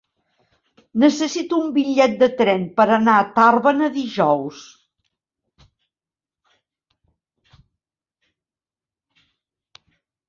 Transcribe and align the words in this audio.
Necessito 1.01 1.57
un 1.63 1.67
bitllet 1.75 2.15
de 2.23 2.29
tren 2.39 2.63
per 2.79 2.87
anar 2.95 3.19
a 3.23 3.27
Tàrbena 3.35 3.89
dijous. 3.97 4.63